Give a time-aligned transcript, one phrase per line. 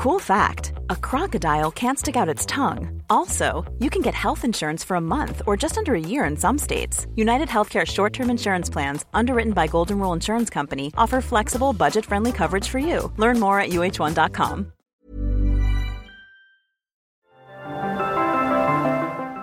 [0.00, 3.02] Cool fact a crocodile can't stick out its tongue.
[3.10, 6.38] Also, you can get health insurance for a month or just under a year in
[6.38, 7.06] some states.
[7.16, 12.06] United Healthcare short term insurance plans, underwritten by Golden Rule Insurance Company, offer flexible, budget
[12.06, 13.12] friendly coverage for you.
[13.18, 14.72] Learn more at uh1.com.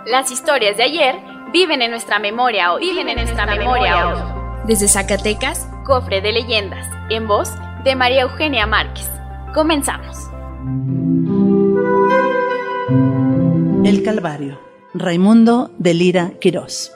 [0.07, 1.21] Las historias de ayer
[1.53, 2.81] viven en nuestra memoria hoy.
[2.81, 4.65] Viven en nuestra memoria hoy.
[4.65, 7.51] Desde Zacatecas, Cofre de Leyendas, en voz
[7.83, 9.07] de María Eugenia Márquez.
[9.53, 10.26] Comenzamos.
[13.83, 14.59] El Calvario,
[14.93, 16.91] Raimundo de Lira Quirós.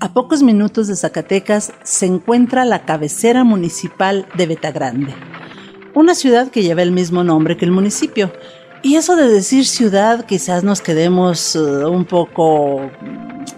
[0.00, 5.14] A pocos minutos de Zacatecas se encuentra la cabecera municipal de Betagrande,
[5.94, 8.32] una ciudad que lleva el mismo nombre que el municipio.
[8.82, 12.90] Y eso de decir ciudad quizás nos quedemos uh, un poco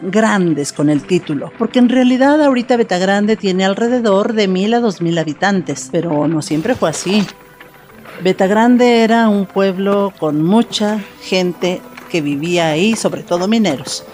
[0.03, 5.03] grandes con el título, porque en realidad ahorita Betagrande tiene alrededor de mil a dos
[5.03, 7.27] mil habitantes, pero no siempre fue así.
[8.23, 14.05] Betagrande era un pueblo con mucha gente que vivía ahí, sobre todo mineros.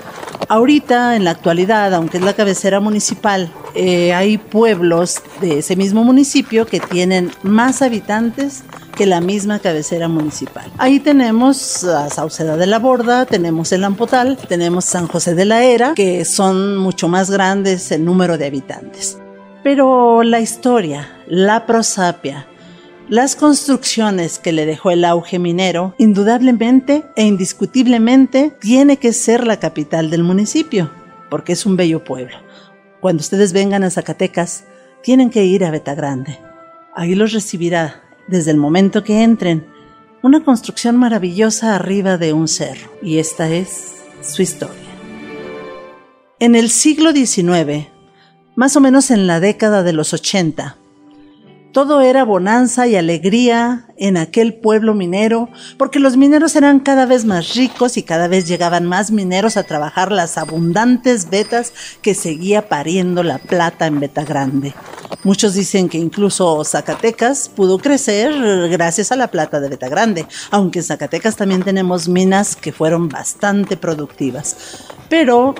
[0.48, 6.05] Ahorita, en la actualidad, aunque es la cabecera municipal, eh, hay pueblos de ese mismo
[6.05, 8.62] municipio que tienen más habitantes
[8.97, 10.70] que la misma cabecera municipal.
[10.79, 15.65] Ahí tenemos a Sauceda de la Borda, tenemos el Ampotal, tenemos San José de la
[15.65, 19.19] Era, que son mucho más grandes en número de habitantes.
[19.63, 22.47] Pero la historia, la prosapia,
[23.09, 29.61] las construcciones que le dejó el auge minero, indudablemente e indiscutiblemente, tiene que ser la
[29.61, 30.91] capital del municipio,
[31.31, 32.37] porque es un bello pueblo.
[33.01, 34.65] Cuando ustedes vengan a Zacatecas,
[35.03, 36.41] tienen que ir a Betagrande.
[36.97, 39.69] Ahí los recibirá, desde el momento que entren,
[40.23, 44.75] una construcción maravillosa arriba de un cerro, y esta es su historia.
[46.41, 47.87] En el siglo XIX,
[48.57, 50.77] más o menos en la década de los 80,
[51.77, 57.27] todo era bonanza y alegría en aquel pueblo minero, porque los mineros eran cada vez
[57.27, 62.71] más ricos y cada vez llegaban más mineros a trabajar las abundantes vetas que seguía
[62.71, 64.73] pariendo la plata en Beta Grande.
[65.23, 68.33] Muchos dicen que incluso Zacatecas pudo crecer
[68.70, 73.11] gracias a la plata de Beta Grande, aunque en Zacatecas también tenemos minas que fueron
[73.11, 74.86] bastante productivas.
[75.11, 75.55] Pero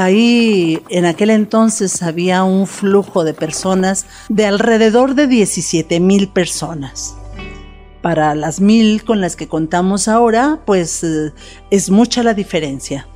[0.00, 7.16] Ahí en aquel entonces había un flujo de personas de alrededor de 17 mil personas.
[8.00, 11.34] Para las mil con las que contamos ahora, pues eh,
[11.70, 13.08] es mucha la diferencia.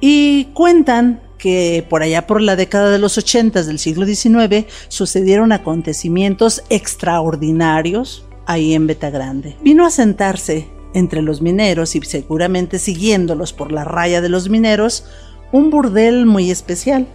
[0.00, 5.52] Y cuentan que por allá por la década de los 80 del siglo XIX sucedieron
[5.52, 9.54] acontecimientos extraordinarios ahí en Betagrande.
[9.62, 15.04] Vino a sentarse entre los mineros y seguramente siguiéndolos por la raya de los mineros
[15.52, 17.06] un burdel muy especial.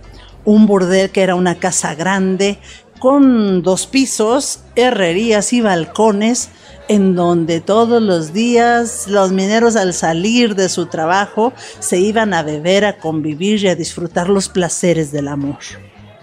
[0.43, 2.57] Un burdel que era una casa grande
[2.99, 6.49] con dos pisos, herrerías y balcones,
[6.87, 12.43] en donde todos los días los mineros al salir de su trabajo se iban a
[12.43, 15.57] beber, a convivir y a disfrutar los placeres del amor.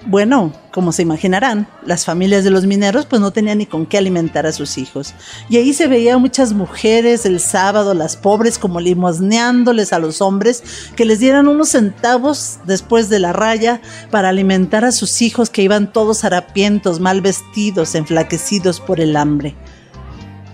[0.07, 3.99] Bueno, como se imaginarán, las familias de los mineros pues no tenían ni con qué
[3.99, 5.13] alimentar a sus hijos.
[5.51, 10.63] Y ahí se veía muchas mujeres el sábado, las pobres como limosneándoles a los hombres
[10.95, 15.63] que les dieran unos centavos después de la raya para alimentar a sus hijos que
[15.63, 19.57] iban todos harapientos, mal vestidos, enflaquecidos por el hambre.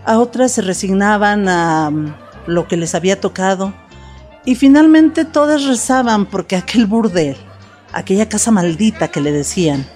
[0.06, 2.14] A otras se resignaban a mm,
[2.46, 3.74] lo que les había tocado
[4.46, 7.36] y finalmente todas rezaban porque aquel burdel
[7.94, 9.86] aquella casa maldita que le decían.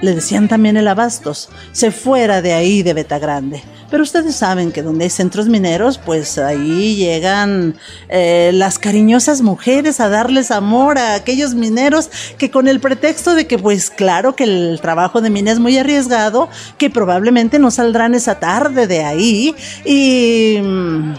[0.00, 3.62] Le decían también el Abastos, se fuera de ahí de Betagrande.
[3.92, 7.76] Pero ustedes saben que donde hay centros mineros, pues ahí llegan
[8.08, 13.46] eh, las cariñosas mujeres a darles amor a aquellos mineros que con el pretexto de
[13.46, 16.48] que pues claro que el trabajo de mina es muy arriesgado,
[16.78, 19.54] que probablemente no saldrán esa tarde de ahí
[19.84, 21.14] y mm,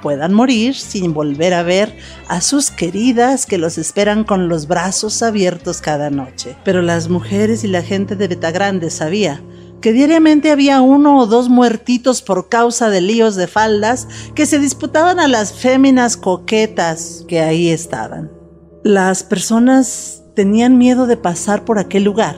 [0.00, 1.96] puedan morir sin volver a ver
[2.28, 6.56] a sus queridas que los esperan con los brazos abiertos cada noche.
[6.64, 9.42] Pero las mujeres y la gente de Betagrande sabía
[9.80, 14.58] que diariamente había uno o dos muertitos por causa de líos de faldas que se
[14.58, 18.30] disputaban a las féminas coquetas que ahí estaban.
[18.82, 22.36] Las personas tenían miedo de pasar por aquel lugar,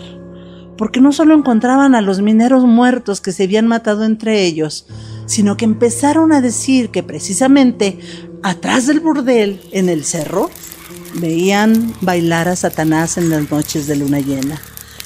[0.76, 4.86] porque no solo encontraban a los mineros muertos que se habían matado entre ellos,
[5.30, 8.00] sino que empezaron a decir que precisamente
[8.42, 10.50] atrás del burdel, en el cerro,
[11.14, 14.60] veían bailar a Satanás en las noches de luna llena,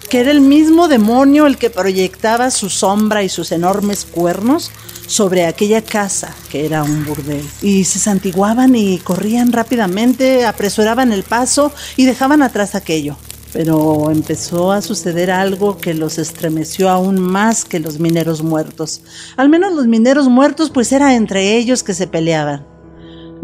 [0.09, 4.71] que era el mismo demonio el que proyectaba su sombra y sus enormes cuernos
[5.06, 7.47] sobre aquella casa que era un burdel.
[7.61, 13.19] Y se santiguaban y corrían rápidamente, apresuraban el paso y dejaban atrás aquello.
[13.55, 19.03] Pero empezó a suceder algo que los estremeció aún más que los mineros muertos.
[19.37, 22.67] Al menos los mineros muertos pues era entre ellos que se peleaban.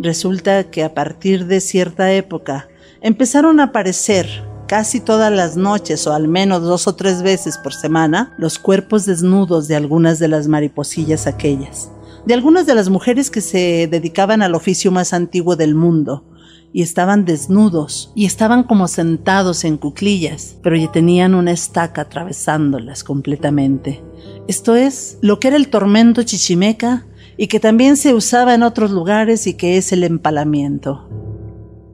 [0.01, 2.69] Resulta que a partir de cierta época
[3.01, 4.27] empezaron a aparecer
[4.67, 9.07] casi todas las noches o al menos dos o tres veces por semana los cuerpos
[9.07, 11.89] desnudos de algunas de las mariposillas aquellas,
[12.27, 16.25] de algunas de las mujeres que se dedicaban al oficio más antiguo del mundo,
[16.73, 23.05] y estaban desnudos y estaban como sentados en cuclillas, pero ya tenían una estaca atravesándolas
[23.05, 24.03] completamente.
[24.49, 27.07] Esto es lo que era el tormento chichimeca
[27.37, 31.09] y que también se usaba en otros lugares y que es el empalamiento.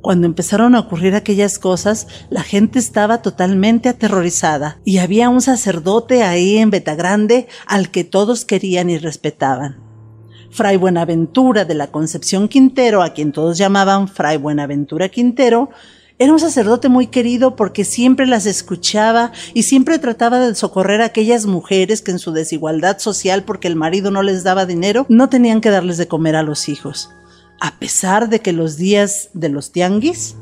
[0.02, 6.22] Cuando empezaron a ocurrir aquellas cosas, la gente estaba totalmente aterrorizada y había un sacerdote
[6.22, 9.85] ahí en Betagrande al que todos querían y respetaban.
[10.56, 15.68] Fray Buenaventura de la Concepción Quintero, a quien todos llamaban Fray Buenaventura Quintero,
[16.18, 21.06] era un sacerdote muy querido porque siempre las escuchaba y siempre trataba de socorrer a
[21.06, 25.28] aquellas mujeres que en su desigualdad social porque el marido no les daba dinero no
[25.28, 27.10] tenían que darles de comer a los hijos.
[27.60, 30.36] A pesar de que los días de los tianguis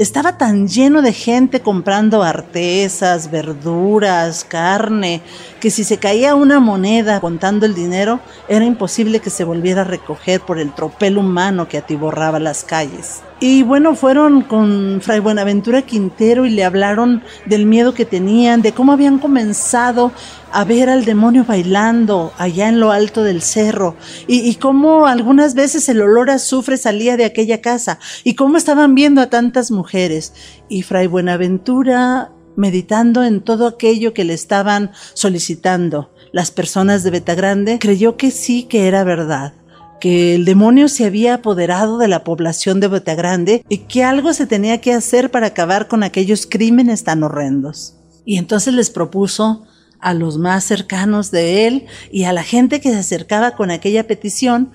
[0.00, 5.20] estaba tan lleno de gente comprando artesas, verduras, carne,
[5.60, 8.18] que si se caía una moneda contando el dinero,
[8.48, 13.20] era imposible que se volviera a recoger por el tropel humano que atiborraba las calles.
[13.42, 18.72] Y bueno, fueron con Fray Buenaventura Quintero y le hablaron del miedo que tenían, de
[18.72, 20.12] cómo habían comenzado
[20.52, 23.96] a ver al demonio bailando allá en lo alto del cerro
[24.26, 29.22] y, cómo algunas veces el olor azufre salía de aquella casa y cómo estaban viendo
[29.22, 30.34] a tantas mujeres.
[30.68, 37.78] Y Fray Buenaventura meditando en todo aquello que le estaban solicitando las personas de Betagrande,
[37.78, 39.54] creyó que sí que era verdad
[40.00, 44.46] que el demonio se había apoderado de la población de Botagrande y que algo se
[44.46, 47.94] tenía que hacer para acabar con aquellos crímenes tan horrendos.
[48.24, 49.64] Y entonces les propuso
[50.00, 54.06] a los más cercanos de él y a la gente que se acercaba con aquella
[54.06, 54.72] petición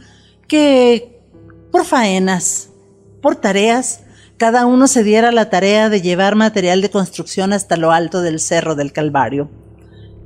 [0.47, 1.19] que
[1.71, 2.69] por faenas,
[3.21, 4.01] por tareas,
[4.37, 8.39] cada uno se diera la tarea de llevar material de construcción hasta lo alto del
[8.39, 9.49] cerro del Calvario.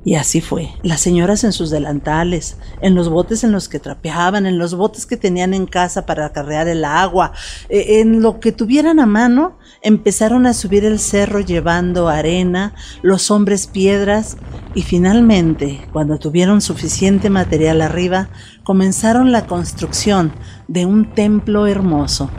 [0.06, 0.69] Y así fue.
[0.81, 5.06] Las señoras en sus delantales, en los botes en los que trapeaban, en los botes
[5.06, 7.34] que tenían en casa para acarrear el agua,
[7.68, 13.30] e, en lo que tuvieran a mano, empezaron a subir el cerro llevando arena, los
[13.30, 14.38] hombres piedras,
[14.74, 18.30] y finalmente, cuando tuvieron suficiente material arriba,
[18.63, 20.31] comenzaron la construcción
[20.69, 22.30] de un templo hermoso.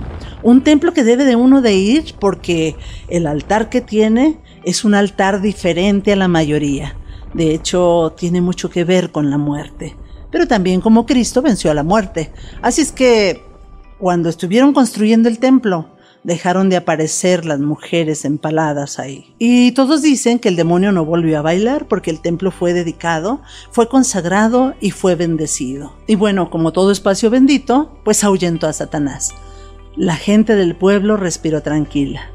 [0.42, 2.76] Un templo que debe de uno de ir porque
[3.08, 6.96] el altar que tiene es un altar diferente a la mayoría
[7.34, 9.96] de hecho, tiene mucho que ver con la muerte.
[10.30, 12.32] Pero también como Cristo venció a la muerte.
[12.62, 13.44] Así es que,
[13.98, 15.88] cuando estuvieron construyendo el templo,
[16.22, 19.34] dejaron de aparecer las mujeres empaladas ahí.
[19.38, 23.40] Y todos dicen que el demonio no volvió a bailar porque el templo fue dedicado,
[23.70, 25.94] fue consagrado y fue bendecido.
[26.06, 29.30] Y bueno, como todo espacio bendito, pues ahuyentó a Satanás.
[29.96, 32.30] La gente del pueblo respiró tranquila.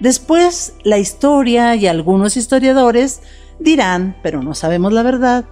[0.00, 3.22] Después, la historia y algunos historiadores
[3.58, 5.44] Dirán, pero no sabemos la verdad,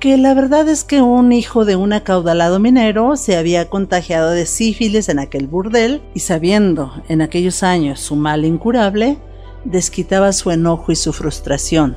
[0.00, 4.44] que la verdad es que un hijo de un acaudalado minero se había contagiado de
[4.46, 9.18] sífilis en aquel burdel y sabiendo en aquellos años su mal incurable,
[9.64, 11.96] desquitaba su enojo y su frustración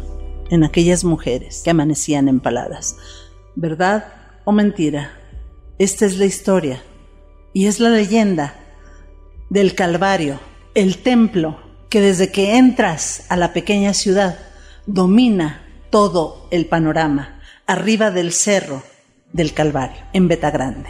[0.49, 2.95] en aquellas mujeres que amanecían empaladas.
[3.55, 4.05] ¿Verdad
[4.45, 5.11] o mentira?
[5.77, 6.81] Esta es la historia
[7.51, 8.55] y es la leyenda
[9.49, 10.39] del Calvario,
[10.75, 14.37] el templo que desde que entras a la pequeña ciudad
[14.87, 18.81] domina todo el panorama arriba del cerro
[19.33, 20.89] del Calvario, en Betagrande.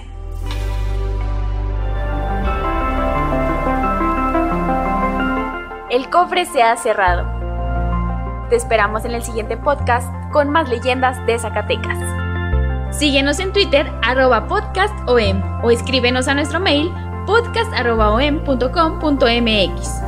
[5.89, 7.25] El cofre se ha cerrado.
[8.50, 11.98] Te esperamos en el siguiente podcast con más leyendas de Zacatecas.
[12.96, 16.92] Síguenos en Twitter, arroba podcastom, o escríbenos a nuestro mail
[17.25, 20.07] podcast.om.com.mx.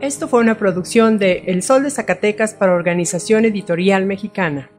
[0.00, 4.70] Esto fue una producción de El Sol de Zacatecas para Organización Editorial Mexicana.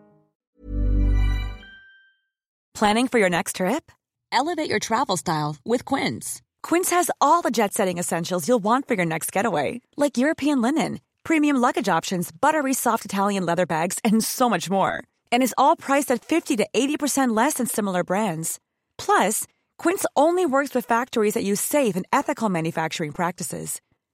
[2.74, 3.92] Planning for your next trip?
[4.32, 6.42] Elevate your travel style with Quince.
[6.64, 11.00] Quince has all the jet-setting essentials you'll want for your next getaway, like European linen,
[11.24, 15.04] premium luggage options, buttery soft Italian leather bags, and so much more.
[15.32, 18.60] And is all priced at 50 to 80% less than similar brands.
[18.98, 19.46] Plus,
[19.78, 23.82] Quince only works with factories that use safe and ethical manufacturing practices.